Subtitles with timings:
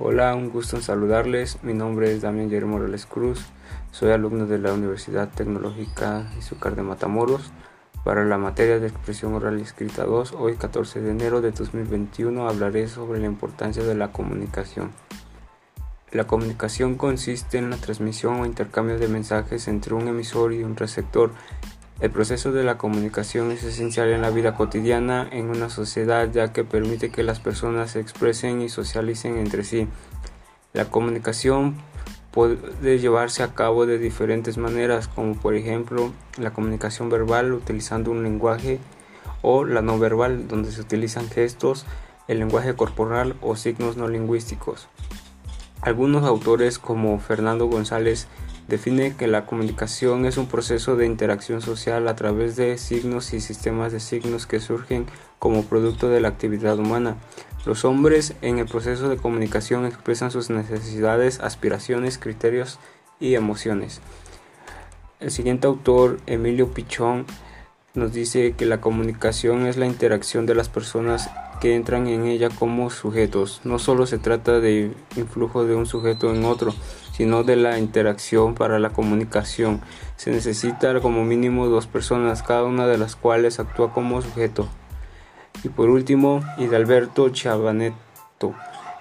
[0.00, 1.58] Hola, un gusto en saludarles.
[1.64, 3.46] Mi nombre es Damián Guillermo Morales Cruz.
[3.90, 7.50] Soy alumno de la Universidad Tecnológica Izúcar de Matamoros.
[8.04, 12.48] Para la materia de expresión oral y escrita 2, hoy 14 de enero de 2021
[12.48, 14.92] hablaré sobre la importancia de la comunicación.
[16.12, 20.76] La comunicación consiste en la transmisión o intercambio de mensajes entre un emisor y un
[20.76, 21.32] receptor
[22.00, 26.52] el proceso de la comunicación es esencial en la vida cotidiana en una sociedad ya
[26.52, 29.88] que permite que las personas se expresen y socialicen entre sí.
[30.72, 31.76] La comunicación
[32.30, 38.22] puede llevarse a cabo de diferentes maneras, como por ejemplo la comunicación verbal utilizando un
[38.22, 38.78] lenguaje
[39.42, 41.84] o la no verbal, donde se utilizan gestos,
[42.28, 44.88] el lenguaje corporal o signos no lingüísticos.
[45.80, 48.28] Algunos autores como Fernando González
[48.68, 53.40] define que la comunicación es un proceso de interacción social a través de signos y
[53.40, 55.06] sistemas de signos que surgen
[55.38, 57.16] como producto de la actividad humana.
[57.64, 62.78] Los hombres en el proceso de comunicación expresan sus necesidades, aspiraciones, criterios
[63.18, 64.00] y emociones.
[65.18, 67.26] El siguiente autor, Emilio Pichón,
[67.98, 72.48] nos dice que la comunicación es la interacción de las personas que entran en ella
[72.48, 73.60] como sujetos.
[73.64, 76.72] No solo se trata de influjo de un sujeto en otro,
[77.12, 79.80] sino de la interacción para la comunicación.
[80.16, 84.68] Se necesita como mínimo dos personas, cada una de las cuales actúa como sujeto.
[85.64, 88.54] Y por último, Hidalberto Chabaneto.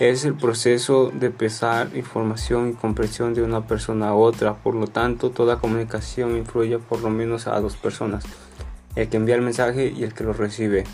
[0.00, 4.88] Es el proceso de pesar información y comprensión de una persona a otra, por lo
[4.88, 8.24] tanto toda comunicación influye por lo menos a dos personas,
[8.96, 10.84] el que envía el mensaje y el que lo recibe.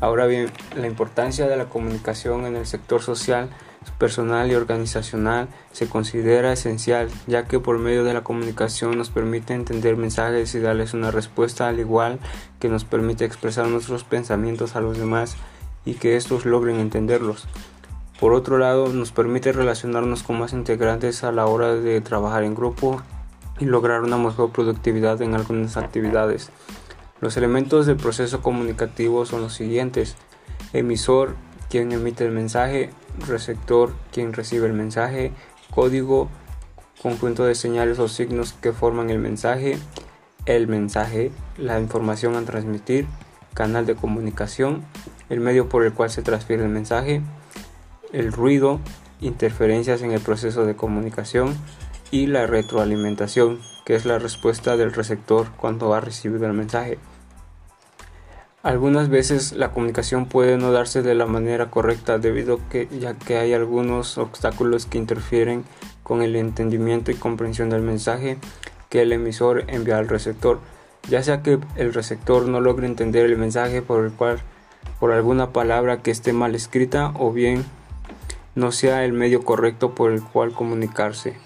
[0.00, 3.50] Ahora bien, la importancia de la comunicación en el sector social,
[3.98, 9.54] personal y organizacional se considera esencial, ya que por medio de la comunicación nos permite
[9.54, 12.18] entender mensajes y darles una respuesta al igual
[12.60, 15.36] que nos permite expresar nuestros pensamientos a los demás
[15.84, 17.48] y que estos logren entenderlos.
[18.20, 22.54] Por otro lado, nos permite relacionarnos con más integrantes a la hora de trabajar en
[22.54, 23.00] grupo
[23.60, 26.50] y lograr una mejor productividad en algunas actividades.
[27.20, 30.16] Los elementos del proceso comunicativo son los siguientes.
[30.72, 31.34] Emisor,
[31.68, 32.90] quien emite el mensaje,
[33.26, 35.32] receptor, quien recibe el mensaje,
[35.74, 36.28] código,
[37.02, 39.78] conjunto de señales o signos que forman el mensaje,
[40.46, 43.06] el mensaje, la información a transmitir,
[43.52, 44.84] canal de comunicación,
[45.28, 47.22] el medio por el cual se transfiere el mensaje,
[48.12, 48.80] el ruido,
[49.20, 51.56] interferencias en el proceso de comunicación
[52.10, 56.98] y la retroalimentación, que es la respuesta del receptor cuando ha recibido el mensaje.
[58.62, 63.14] Algunas veces la comunicación puede no darse de la manera correcta debido a que ya
[63.14, 65.64] que hay algunos obstáculos que interfieren
[66.02, 68.36] con el entendimiento y comprensión del mensaje
[68.88, 70.60] que el emisor envía al receptor,
[71.08, 74.40] ya sea que el receptor no logre entender el mensaje por el cual
[74.98, 77.64] por alguna palabra que esté mal escrita o bien
[78.54, 81.36] no sea el medio correcto por el cual comunicarse.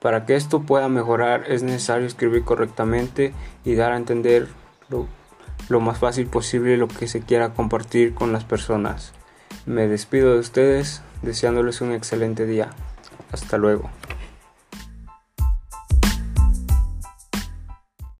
[0.00, 3.32] Para que esto pueda mejorar es necesario escribir correctamente
[3.64, 4.48] y dar a entender
[4.88, 9.12] lo, más fácil posible lo que se quiera compartir con las personas.
[9.66, 12.70] Me despido de ustedes deseándoles un excelente día.
[13.32, 13.90] Hasta luego.